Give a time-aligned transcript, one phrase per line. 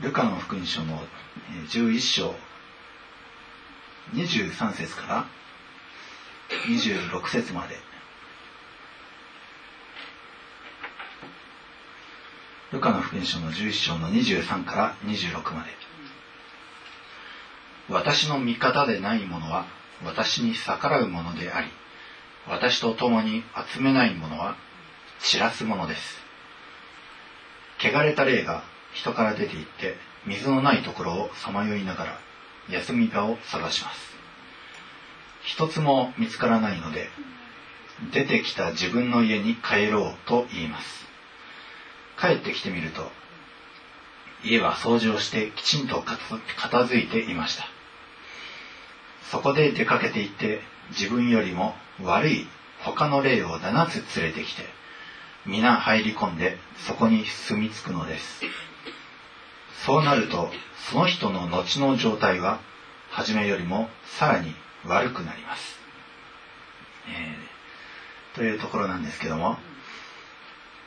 [0.00, 0.98] ルカの福音書の
[1.68, 2.34] 11章。
[4.14, 5.26] 23節から
[6.66, 7.76] 26節まで。
[12.72, 15.70] ルカの福音書の11章の23から26まで。
[17.90, 19.66] 私の味方でないものは
[20.02, 21.68] 私に逆らうものであり
[22.46, 23.42] 私と共に
[23.74, 24.56] 集めないものは
[25.18, 26.18] 散らすものです。
[27.78, 28.62] 汚れた霊が
[28.94, 29.96] 人から出て行って
[30.26, 32.18] 水のないところをさまよいながら
[32.70, 34.10] 休み場を探します。
[35.42, 37.08] 一つも見つからないので
[38.12, 41.06] 出てきた自分の家に帰ろうと言います。
[42.20, 43.10] 帰ってきてみると
[44.44, 46.02] 家は掃除をしてきちんと
[46.56, 47.64] 片付いていました。
[49.30, 50.60] そこで出かけていって
[50.90, 52.46] 自分よりも悪い
[52.80, 54.62] 他の霊を7つ連れてきて
[55.46, 58.42] 皆入り込んでそこに住み着くのです。
[59.86, 60.50] そうなると
[60.90, 62.60] その人の後の状態は
[63.10, 64.54] 初めよりもさらに
[64.86, 65.78] 悪くなります、
[67.08, 69.56] えー、というところなんですけども、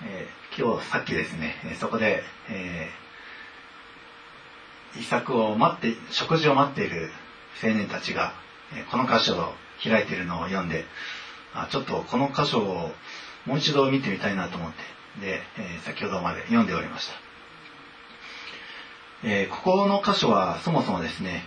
[0.06, 7.10] えー、今日さっきですねそこで、えー、遺作を待って食事を待っている
[7.64, 8.34] 青年たちが
[8.92, 9.54] この箇所を
[9.84, 10.86] 開いているのを読んで
[11.54, 12.92] あちょっとこの箇所を
[13.46, 14.78] もう一度見てみたいなと思って
[15.22, 17.23] で、えー、先ほどまで読んでおりました、
[19.24, 21.44] えー、ここの箇所はそもそもですね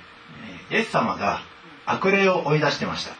[0.71, 1.41] イエス様が
[1.85, 3.15] 悪霊を追い出してました。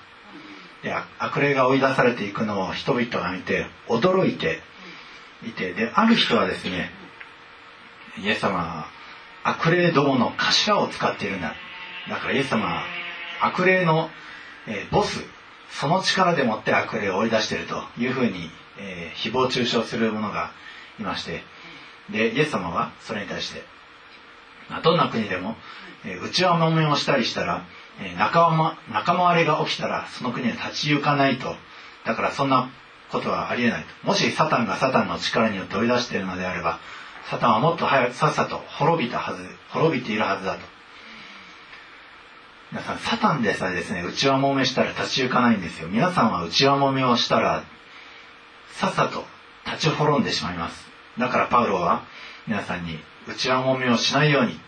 [0.83, 4.61] で悪霊が追い出されていくのを人々が見て驚いて
[5.47, 6.91] いてである人はですね
[8.19, 8.87] イエス様は
[9.45, 11.55] 悪霊どもの頭を使っているんだ。
[12.09, 12.83] だからイエス様は
[13.41, 14.11] 悪霊の、
[14.67, 15.25] えー、ボス
[15.71, 20.53] その力でもって悪霊を追い出しているというふうに、えー、誹謗中傷する者が
[20.99, 21.43] いまして
[22.11, 23.63] でイエス様はそれに対して、
[24.83, 25.57] どんな国でも、
[26.05, 27.65] え、内輪もめをしたりしたら、
[28.01, 31.55] え、仲間仲間割れが起きたらその国は立ち行かないと
[32.05, 32.71] だからそんな
[33.11, 36.79] ことはありえないともしサタンがサタンの力によって追い出しているのであれば
[37.31, 40.61] サタンはもっと早くさっさと滅びたはず滅びているはずだと
[42.73, 45.89] 皆さん、サタンでさえですね、内輪もめしたら立ち行かないんですよ。
[45.89, 47.63] 皆さんは内輪もめをしたら、
[48.73, 49.25] さっさと
[49.67, 50.85] 立ち滅んでしまいます。
[51.17, 52.03] だからパウロは
[52.49, 54.59] 皆さんに内輪もめをしないように、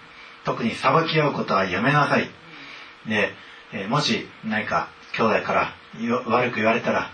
[0.45, 2.29] 特に裁き合うことはやめなさい。
[3.07, 3.33] で、
[3.73, 5.75] えー、もし何か兄弟から
[6.27, 7.11] 悪く言われたら、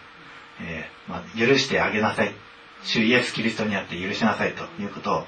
[0.60, 2.33] えー、まあ、許してあげなさい。
[2.84, 5.25] 主イエス・キリストにあって許しなさいということを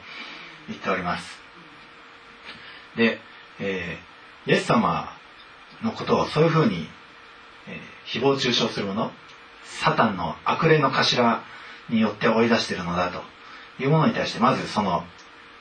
[0.69, 1.39] 言っております。
[2.97, 3.19] で、
[3.59, 5.09] えー、イエス様
[5.83, 6.89] のことをそういうふうに、
[7.67, 9.11] えー、誹謗中傷するもの
[9.65, 11.43] サタンの悪霊の頭
[11.89, 13.23] によって追い出しているのだと
[13.83, 15.05] いうものに対してまずその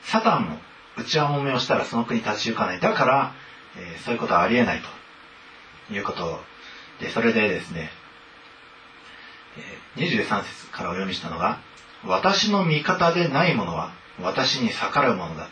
[0.06, 0.58] サタンも
[0.96, 2.80] 内輪もめをしたらその国立ち行かない。
[2.80, 3.34] だから、
[3.76, 4.80] えー、そういうことはありえない
[5.88, 6.40] ということ
[7.00, 7.90] でそれでですね、
[9.96, 11.58] えー、23節からお読みしたのが
[12.04, 15.48] 私の味方でないものは私に逆らうものだ。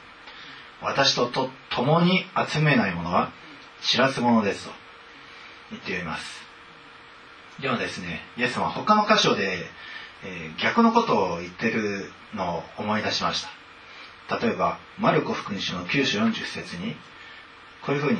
[0.81, 3.33] 私とと共に集めないものは
[3.83, 4.73] 知らすものですと
[5.71, 6.45] 言っています。
[7.61, 9.65] ではですねイエス様は他の箇所で、
[10.25, 13.64] えー、逆のことを言ってるのを思い出しました。
[14.31, 16.97] 例えばマルコ福音書の9章40節に
[17.85, 18.19] こういうふうに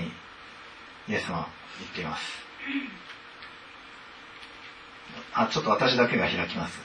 [1.09, 1.49] イエス様は
[1.79, 2.23] 言っています
[5.33, 6.79] あちょっと私だけが開きます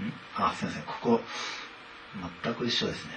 [0.00, 0.12] ん？
[0.36, 1.20] あすいませんここ
[2.44, 3.10] 全く一緒ですね。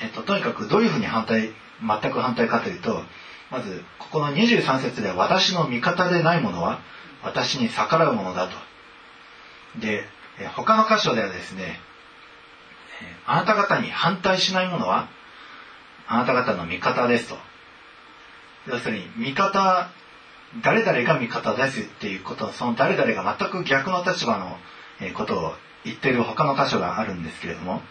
[0.00, 1.50] えっと、とにかくどういうふうに反対、
[1.80, 3.02] 全く反対かというと、
[3.50, 6.80] まず、ここの23節で私の味方でないものは
[7.22, 8.56] 私に逆らうものだと。
[9.76, 10.04] で、
[10.56, 11.80] 他の箇所ではですね、
[13.26, 15.08] あなた方に反対しないものは
[16.06, 17.36] あなた方の味方ですと。
[18.66, 19.90] 要するに、味方、
[20.62, 24.58] 誰々が味方ですっていうこと、その誰々が全く逆の立場の
[25.14, 27.82] ことを言ってる他の箇所があるんですけれども、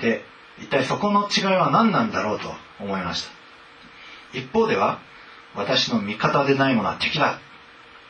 [0.00, 0.24] で、
[0.58, 4.38] 一体そこの違いは何なんだろうと思いました。
[4.38, 5.00] 一方では、
[5.54, 7.40] 私の味方でないものは敵だ。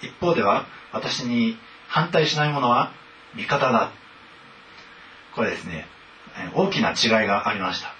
[0.02, 1.56] 一方では、私に
[1.90, 2.92] 反対しないものは
[3.34, 3.90] 味方だ。
[5.34, 5.86] これですね、
[6.54, 7.94] 大きな違いがありました。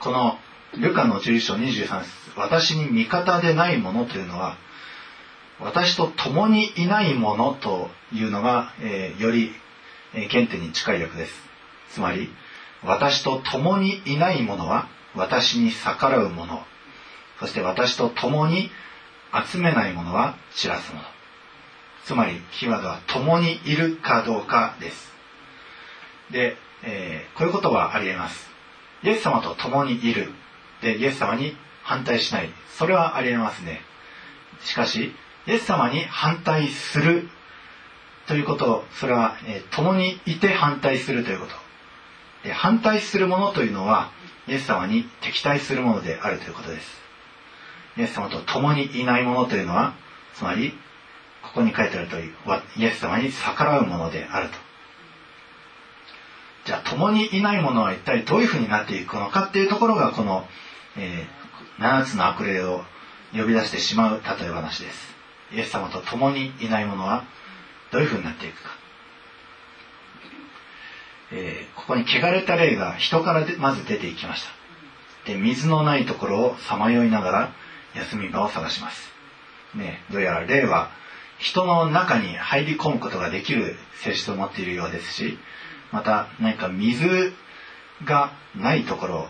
[0.00, 0.38] この
[0.78, 4.56] ルカの11章23節私に味方でないものというのは、
[5.60, 9.52] 私と共にいないものというのが、えー、より
[10.14, 11.32] え原点に近い訳です。
[11.92, 12.30] つまり、
[12.82, 16.62] 私と共にいないものは私に逆らうもの。
[17.38, 18.70] そして私と共に
[19.50, 21.04] 集めないものは散らすもの。
[22.04, 25.10] つまり、キーワードは共にいるかどうかです。
[26.30, 28.48] で、えー、こういうことはありえます。
[29.02, 30.32] イエス様と共にいる。
[30.82, 32.50] でイエス様に反対しない。
[32.76, 33.80] それはありえますね。
[34.64, 35.14] しかし
[35.46, 37.28] イエス様に反対する。
[38.26, 41.52] ということそれは、えー、共にいて反対するということ。
[42.44, 44.12] で反対するものというのは
[44.46, 47.00] イエス様に敵対するものであるということです。
[47.96, 49.94] イエス様と共にいないものというのは
[50.34, 50.72] つまり
[51.42, 52.32] ここに書いてある通り
[52.76, 54.54] イエス様に逆らうものであると。
[56.64, 60.46] じゃあ共にいないものは一体どういうふうになっていくのかっていうところがこの、
[60.96, 62.84] えー、7つの悪霊を
[63.32, 65.14] 呼び出してしまう例え話です。
[65.52, 67.24] イエス様と共にいないものは
[67.90, 68.70] どういうふうになっていくか、
[71.32, 74.50] えー、ここに汚れた霊が人からまず出ていきました。
[75.26, 77.52] で水のないところをさまよいながら
[77.94, 79.10] 休み場を探します。
[79.74, 80.90] ねどうやら霊は
[81.40, 85.38] 人の中に入り込むことができる性質を持っているようですし
[85.90, 87.32] また何か水
[88.04, 89.28] がないところ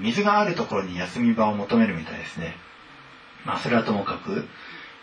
[0.00, 2.56] 水があるところに休み場を求めるみたいですね。
[3.44, 4.44] まあそれはともかく、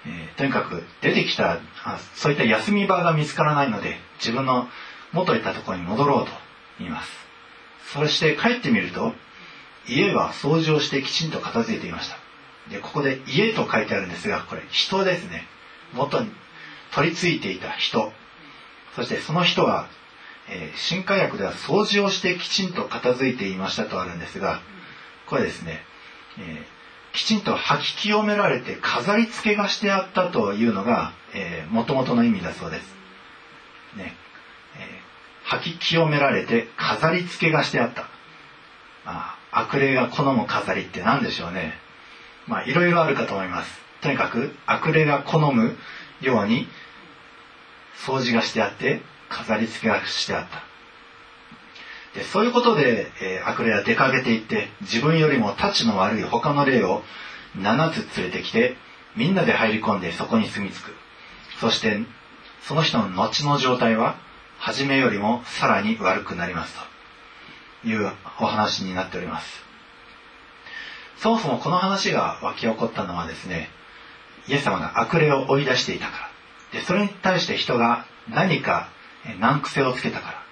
[0.06, 4.68] えー、とにかく出てきたあそういった休み場が見つからないので自分の
[5.14, 6.32] 元いたところに戻ろうと
[6.80, 7.12] 言います。
[7.94, 9.14] そして帰ってみると
[9.88, 12.18] 家は掃除をしてきちんと片付いていました。
[12.70, 15.48] でここで家と書いてあるんですがこれ人ですね。
[15.94, 16.32] 元に
[16.94, 18.12] 取り付いていた人
[18.96, 19.88] そしてその人は
[20.50, 24.62] えー、新化薬では掃除をしてきちんと片付いていましたとあるんですが
[25.28, 25.80] これですね、
[26.38, 31.14] えー、きちんと履き清められて飾り付けがしてあったというのが
[31.72, 32.96] もともとの意味だそうです。
[33.98, 34.14] ね
[34.78, 38.04] えー、履き清められて飾り付けがしてあった。
[39.06, 41.74] まあ、悪霊が好む飾りって何でしょうね。
[42.48, 43.82] まあいろいろあるかと思います。
[44.04, 45.76] とにかく悪霊が好む
[46.22, 46.68] ように
[48.06, 50.64] 掃除がしてあって飾り付けがしてあった。
[52.20, 57.02] でそういうことで、えー、悪霊は出かけていって自分よりもタチの悪い他の霊を
[57.58, 58.76] 7つ連れてきて
[59.16, 60.92] みんなで入り込んでそこに住み着く。
[61.60, 62.00] そして
[62.62, 64.18] その人の後の状態は
[64.60, 66.94] 初めよりもさらに悪くなりますと。
[67.86, 69.62] いうお話になっております。
[71.18, 73.70] そもそもこの話が湧き起こったのはですね
[74.48, 76.30] イエス様が悪霊を追い出していたか
[76.74, 76.80] ら。
[76.80, 78.90] でそれに対して人が何か
[79.40, 80.44] 難癖をつけたから。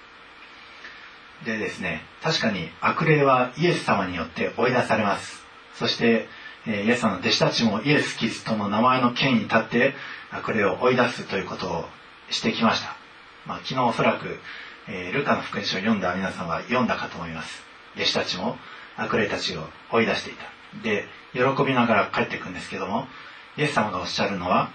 [1.44, 5.42] でですね確かに悪霊はイエス様によって追い出されます。
[5.74, 6.28] そして
[6.66, 9.94] イエス様の弟子たちもイエス・キリストの名前の権威に立って
[10.30, 11.84] 悪霊を追い出すということを
[12.30, 12.96] してきました、
[13.46, 14.38] まあ、昨日おそらく、
[14.88, 17.62] え、ルカの福音書を読んだ皆さんは読んだかと思います。
[17.96, 18.56] 弟子たちも
[18.96, 20.44] 悪霊たちを追い出していた。
[20.82, 23.06] で喜びながら帰っていくんですけども
[23.56, 24.70] イエス様がおっしゃるのは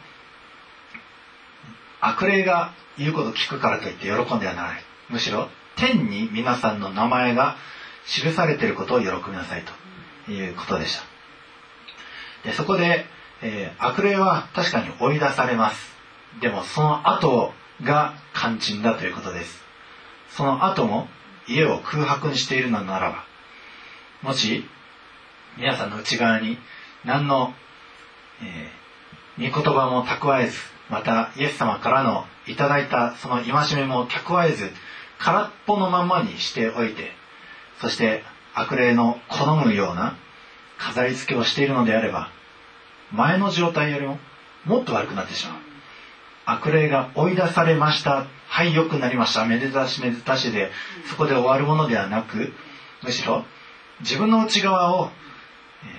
[2.00, 4.84] 悪霊が言うこと聞くからといって喜んではならない。
[5.10, 7.58] むしろ天に皆さんの名前が
[8.08, 9.64] 記されていることを喜びなさい
[10.26, 11.04] ということでした。
[12.50, 13.06] でそこで、
[13.42, 15.96] えー、悪霊は確かに追い出されます。
[16.42, 17.54] でもその後
[17.84, 19.64] が肝心だということです。
[20.30, 21.08] その後も
[21.48, 23.24] 家を空白にしているのならば
[24.22, 24.66] もし
[25.58, 26.58] 皆さんの内側に
[27.06, 27.54] 何の、
[28.44, 30.58] えー、御言葉も蓄えず
[30.90, 34.72] またイエス様からのいただいたその戒めも蓄えず
[35.20, 37.12] 空っぽのままにしておいて
[37.82, 40.18] そして悪霊の好むような
[40.78, 42.32] 飾り付けをしているのであれば
[43.12, 44.20] 前の状態よりも
[44.66, 45.60] もっと悪くなってしまう。
[46.46, 48.28] 悪霊が追い出されました。
[48.48, 49.46] はい良くなりました。
[49.46, 50.72] めでたしめでたしで
[51.10, 52.54] そこで終わるものではなく
[53.04, 53.46] むしろ
[54.02, 55.10] 自分の内側を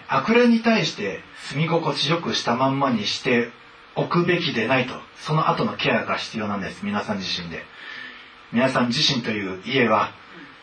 [0.09, 3.51] 悪霊に対して住み心地よくしたまんまにして
[3.95, 7.65] 置くべきでないとその後のケアが必要なんです皆さん自身で。
[8.51, 10.13] 皆さん自身という家は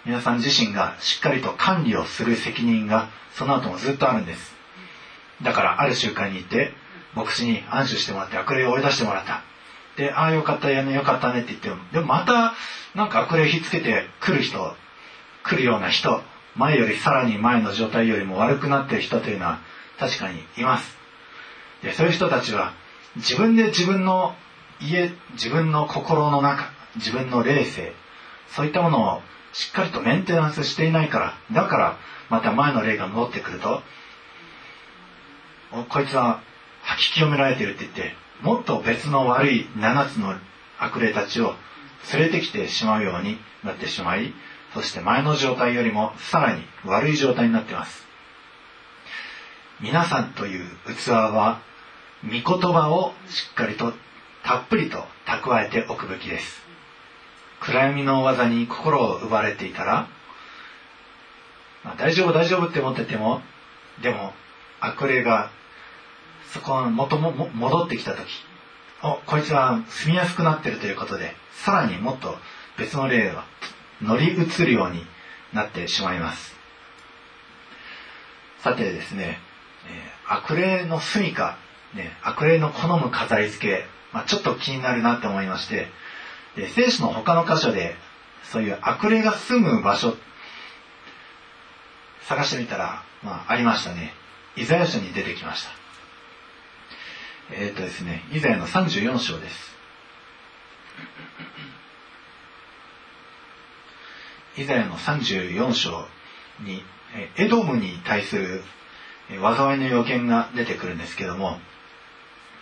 [0.06, 4.56] 皆さん自身がしっかりと管理をする責任がその後もずっとあるんです。
[5.44, 6.74] だからある習慣に行って
[7.14, 9.44] 牧師に安守してもらって悪霊を追い出してもらった。
[9.98, 12.56] でああよかったやねよかったねって言ってもでもまた
[12.96, 14.76] なんか悪霊引っつけて来る人
[15.44, 16.22] 来るような人
[16.56, 19.60] 前よりさらに前の状態よりも悪くなってる人というのは
[20.00, 20.98] 確かにいます。
[21.84, 22.74] でそういう人たちは
[23.18, 24.36] 自分で自分の
[24.82, 27.94] 家自分の心の中自分の霊性
[28.50, 29.22] そういったものを
[29.54, 31.98] しっかりとメンテナンスしていないからだから
[32.30, 33.82] また前の霊が戻ってくると
[35.90, 36.42] こいつは
[36.84, 40.36] 吐き清められてるって言ってもっと別の悪い7つの
[40.78, 41.56] 悪霊たちを
[42.14, 44.34] 連れてきてしまうようになってしまい
[44.76, 48.06] そして前の状態よりもさらに悪い状態になっています。
[49.80, 51.62] 皆さんという器は
[52.24, 53.94] 御言葉をしっかりと
[54.44, 56.62] たっぷりと蓄えておくべきです。
[57.62, 60.10] 暗闇の技に心を奪われていたら、
[61.86, 63.42] まあ、大丈夫大丈夫って思ってても、
[64.04, 64.34] でも
[64.82, 65.52] 悪霊が
[66.52, 68.28] そこの元も戻ってきた時、
[69.04, 72.36] お、こいつは住みやすくなってるということで、さらにもっと
[72.78, 73.46] 別の霊が
[74.02, 75.06] 乗り移るように
[75.54, 76.56] なってしまいます。
[78.60, 79.40] さてですね、
[79.88, 81.58] えー、悪霊の住みか、
[81.94, 85.88] ね、悪霊の好む飾り付け、まあ、ちょっと気になるなって思いまして、
[86.56, 87.96] で聖書の他の箇所で、
[88.44, 90.16] そういう悪霊が住む場所、
[92.22, 94.14] 探してみたら、まあ、ありましたね。
[94.56, 95.70] イザヤ書に出てきました。
[97.52, 99.76] えっ、ー、とですね、イザヤの34章です。
[104.58, 106.08] イザヤの34章
[106.62, 106.84] に、
[107.38, 108.64] エドムに対する
[109.30, 111.60] 災いの予言が出てくるんですけども、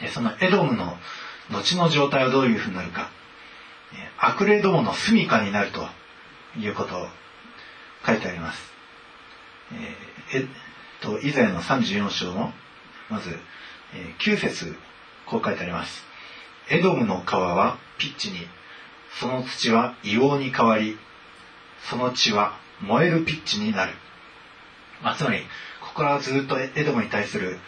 [0.09, 0.97] そのエドムの
[1.49, 3.09] 後の状態はどういうふうになるか、
[4.17, 5.87] 悪霊どもの住処になると
[6.57, 7.07] いうことを
[8.05, 8.73] 書いてあります。
[10.33, 10.45] え、っ
[11.01, 12.53] と、イザヤの34章の、
[13.09, 13.37] まず、
[13.93, 14.75] え、9節
[15.25, 16.03] こう書いてあります。
[16.69, 18.47] エドムの川はピッチに、
[19.19, 20.97] その土は硫黄に変わり、
[21.89, 23.93] その血は燃えるピッチになる。
[25.01, 25.41] まあ、つまり、
[25.81, 27.59] ここからずっとエドムに対する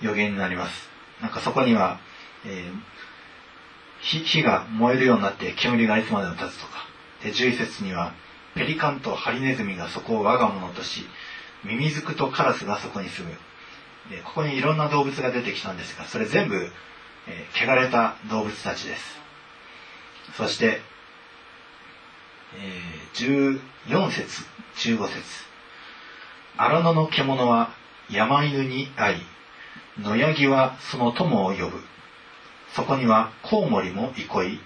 [0.00, 0.90] 予言になります。
[1.20, 2.00] なんかそこには、
[2.44, 6.86] えー、火が燃えるようになって煙がいつまでも立つとか。
[7.22, 8.12] で、11節には、
[8.54, 11.06] ペリカンとハリネズミがそこを我が物とし、
[11.64, 13.34] ミミズクとカラスがそこに住む。
[14.10, 16.70] で、ここにいろんな動物が出てきたんですが、それ全部、
[17.28, 19.20] えー、汚れた動物たちです。
[20.36, 20.80] そして、
[23.14, 23.60] 14
[24.10, 24.44] 節、
[24.76, 25.22] 15節
[26.56, 27.74] 荒野の獣は
[28.10, 29.22] 山犬に会い、
[30.00, 31.82] 野ヤギはその友を呼ぶ。
[32.74, 34.60] そこにはコウモリも憩い、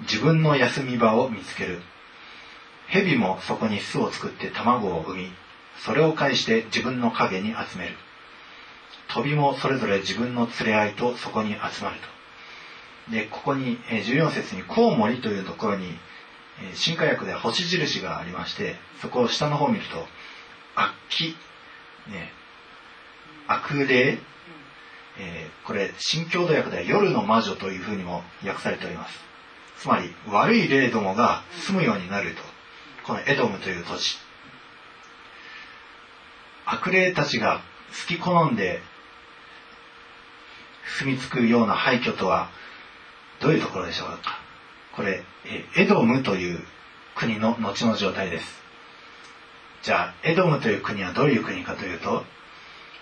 [0.00, 1.80] 自分の休み場を見つける。
[2.88, 5.32] 蛇もそこに巣を作って卵を産み、
[5.78, 7.96] それを介して自分の影に集める。
[9.08, 11.96] 飛びもそれぞれ自分の連れ合いとそこに集まる
[13.06, 13.12] と。
[13.12, 15.96] で、ここに14節にコウモリというところに
[16.74, 20.06] 新化薬では星印がありまして、そこを下の方を見ると、
[20.74, 22.32] 悪鬼、ね、
[23.46, 24.18] 悪霊、
[25.18, 29.18] えー、これ、新郷土訳では夜の魔女というふうにも訳されております。
[29.78, 32.42] つまり、悪い霊どもが住むようになると。
[33.04, 34.18] このエドムという土地。
[36.64, 37.62] 悪霊たちが
[38.08, 38.82] 好き好んで
[40.98, 42.50] 住み着くような廃墟とは、
[43.40, 44.40] どういうところでしょうか。
[44.92, 45.24] これ、
[45.76, 46.58] エドムという
[47.14, 48.62] 国の後の状態です。
[49.82, 52.24] じゃあ、エドムという国はどういう国かというと、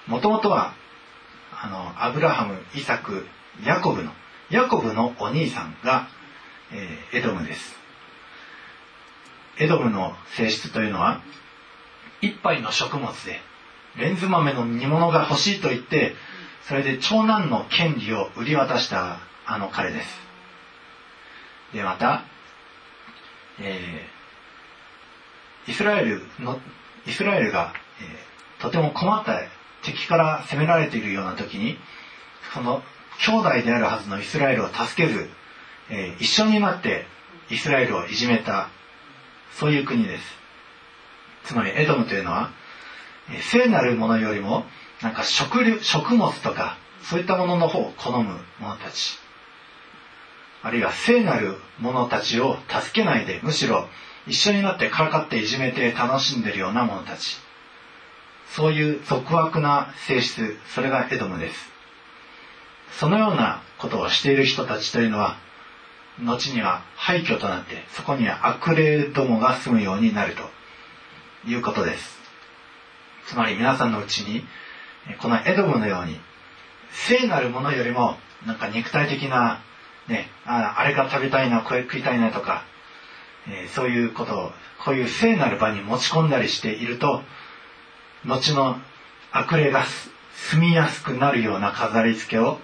[0.07, 0.75] もともとは、
[1.63, 3.27] あの、アブラハム、イサク、
[3.65, 4.13] ヤコブの、
[4.51, 6.09] ヤコブのお兄さんが、
[6.73, 7.77] えー、エドムです。
[9.59, 11.23] エドムの性質というのは、
[12.21, 13.41] 一杯の食物で、
[13.97, 16.15] レンズ豆の煮物が欲しいと言って、
[16.69, 20.09] それで長男の権利を売り渡したあの彼です。
[21.73, 22.25] で、また、
[23.61, 26.61] えー、イスラエルの、
[27.07, 29.41] イスラエルが、えー、とても困った
[29.83, 31.79] 敵から攻められているような時に、
[32.53, 32.83] その
[33.19, 35.29] 兄弟であるはずのイスラエルを助けず、
[35.91, 37.07] えー、一緒になって
[37.51, 38.69] イスラエルをいじめた、
[39.53, 40.25] そういう国です。
[41.45, 42.51] つまりエドムというのは、
[43.31, 44.65] えー、聖なるものよりも、
[45.03, 49.24] なんか食、食物とか、そういったものの方を好む者たち。
[50.65, 53.87] あるいは聖なる者たちを助けないで、むしろ
[54.27, 57.37] 一緒になってからかっていじめて楽しんでるような者たち。
[58.49, 61.71] そういう俗悪な性質、それがエドムです。
[62.99, 65.37] そのようなことをしている人たちというのは、
[66.23, 70.49] 後には廃墟となって、そこには悪霊どもが住むようになると
[71.47, 72.19] いうことです。
[73.27, 74.47] つまり皆さんのうちに、
[75.19, 76.19] このエドムのように、
[76.91, 78.17] 聖なるものよりも、
[78.47, 79.61] なんか肉体的な
[80.09, 82.65] ね、ああれが食べたいな、これ食いたいなとか、
[83.49, 84.53] えー、そういうことを、
[84.85, 87.23] こういう聖なる場に持ち込んだりしていると、
[88.25, 88.79] 後の
[89.33, 89.85] 悪霊が
[90.35, 92.59] 住みやすくなるような飾り付けを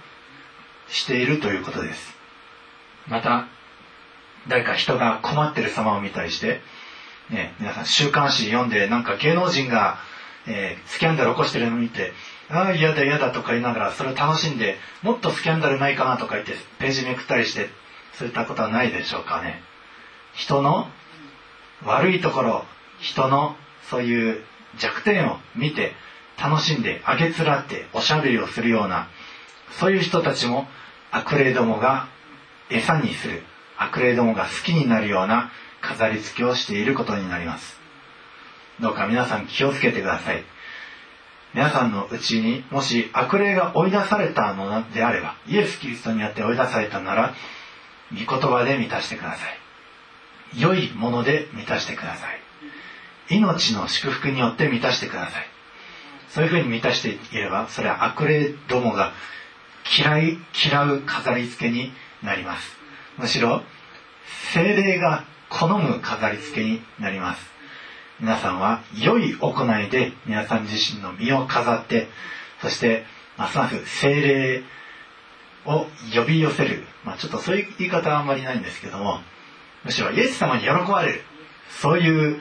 [0.88, 2.14] しているということです。
[3.08, 3.46] また、
[4.48, 6.60] 誰か人が困ってる様を見たりして、
[7.30, 9.98] ね、皆さん週刊誌読んで、なんか芸能人が、
[10.46, 12.12] えー、スキャンダル起こしてるのを見て、
[12.50, 17.68] ああ、嫌だ嫌だとか言いながら、それを楽しんで、もっとスキャンダルないかなとか言って、ページめくったりして、
[18.14, 19.62] そういったことはないでしょうかね。
[20.34, 20.88] 人の
[21.84, 22.64] 悪いところ、
[23.00, 23.56] 人の
[23.88, 24.44] そういう
[24.78, 25.92] 弱点を見て、
[26.42, 29.08] 楽しんで、あげつらって、おしゃべりをするような、
[29.78, 30.66] そういう人たちも、
[31.12, 32.08] 悪霊どもが
[32.70, 33.42] 餌にする、
[33.76, 37.80] 悪霊どもが好きになるような飾り付けをしていることになります
[38.78, 40.44] どうか皆さん気をつけてください
[41.52, 47.34] 皆さんのうちにもし悪霊が追い出されたのであればイエス・キリストによって追い出されたなら
[48.12, 50.60] 御言葉で満たしてください。
[50.60, 52.40] 良いもので満たしてください。
[53.36, 55.46] 命の祝福によって満たしてください。
[56.28, 59.12] そういうふうに満たしていればそれは悪霊どもが
[59.98, 61.92] 嫌い嫌う飾り付けに
[62.22, 62.76] なります。
[63.18, 63.62] むしろ
[64.52, 67.49] 精霊が好む飾り付けになります。
[68.20, 72.08] 皆さんは良い行いで皆さん自身の身を飾って
[72.60, 73.04] そして
[73.38, 74.62] ますます精霊
[75.64, 79.20] を呼び寄せる、まあ、ちょっとそういう言い方はあんまりないんですけども
[79.84, 81.20] むしろイエス様に喜ばれる
[81.80, 82.40] そういう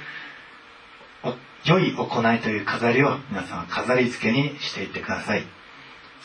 [1.65, 5.43] 良い行いという飾りを皆さん飾り付けにしていってください。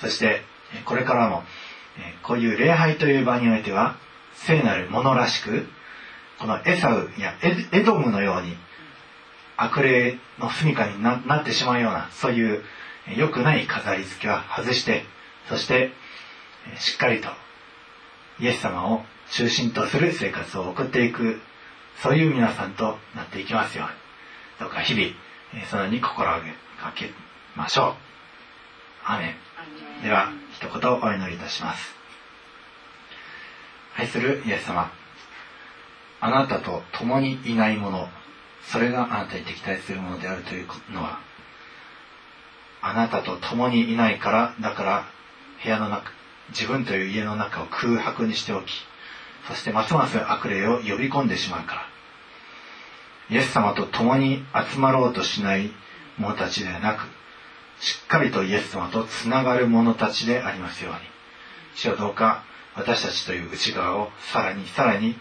[0.01, 0.43] そして
[0.85, 1.43] これからも
[2.23, 3.97] こういう礼拝という場においては
[4.35, 5.67] 聖なるものらしく
[6.39, 7.35] このエサウや
[7.73, 8.57] エドムのように
[9.57, 12.63] 悪霊の住処になってしまうようなそういう
[13.17, 15.05] 良くない飾り付けは外して
[15.49, 15.93] そして
[16.79, 17.29] しっかりと
[18.41, 21.41] イエス様を中心とする生活を送っていく
[22.03, 23.93] そういう皆さんとなっていきますように。
[24.61, 26.33] どうか日々そのように心を
[26.81, 27.11] かけ
[27.55, 27.95] ましょう。
[29.05, 29.37] アメ
[30.01, 30.03] ン。
[30.03, 31.95] では一言お祈りいたします。
[33.97, 34.91] 愛するイエス様
[36.21, 38.09] あなたと共にいないもの
[38.71, 41.21] それがあなたに敵対するものであるというのは
[42.81, 45.07] あなたと共にいないからだから
[45.63, 46.11] 部屋の中
[46.51, 48.73] 自分という家の中を空白にしておき
[49.49, 51.83] そしてますます悪霊を呼び込んでしまうから
[53.31, 55.71] イエス様と共に集まろうとしない
[56.19, 57.07] 者たちではなく
[57.81, 61.01] しっかりとイエス様とつながる者たちでありますように。
[61.75, 62.45] 主はどうか
[62.75, 65.17] 私たちという内側をさらにさらに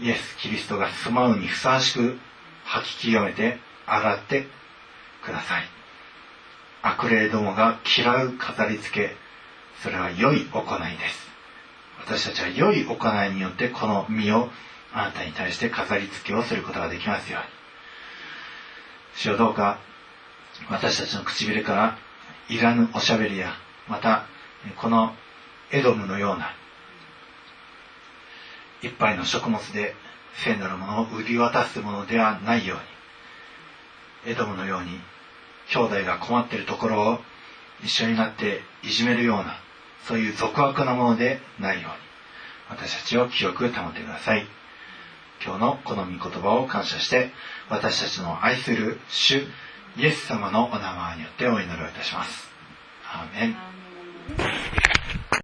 [0.00, 2.18] イエス・キリストが住まうにふさわしく
[2.64, 4.46] 吐き清めて洗って
[5.24, 5.64] ください。
[6.82, 9.16] 悪霊どもが嫌う飾り付け
[9.82, 11.30] それは良い行いです。
[12.00, 14.48] 私たちは良い行いによってこの身を
[14.92, 17.46] あなたに対して飾り付けをすることができますように。
[19.14, 19.78] 主よどうか
[20.70, 21.98] 私たちの唇から
[22.48, 23.52] いらぬおしゃべりや
[23.88, 24.26] また
[24.76, 25.14] この
[25.70, 26.54] エドムのような
[28.82, 29.94] 一杯の食物で
[30.36, 32.76] 聖なるものを売り渡すものではないよ
[34.24, 34.98] うにエドムのように
[35.68, 37.18] 兄弟が困っているところを
[37.82, 39.56] 一緒になっていじめるような
[40.06, 41.98] そういう俗悪なものでないように
[42.70, 44.46] 私たちを清く保ってください
[45.44, 47.30] 今日のこの御言葉を感謝して
[47.68, 49.46] 私たちの愛する主
[49.96, 52.50] イエス様のお名前によってお祈りをいたします。
[53.04, 55.01] アーメン